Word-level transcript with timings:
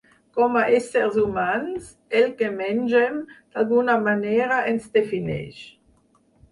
Com 0.35 0.55
a 0.61 0.61
éssers 0.77 1.17
humans, 1.23 1.91
el 2.21 2.33
que 2.41 2.51
mengem, 2.57 3.23
d’alguna 3.35 4.01
manera, 4.09 4.61
ens 4.75 4.93
defineix. 5.01 5.63